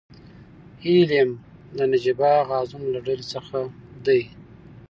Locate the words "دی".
4.05-4.21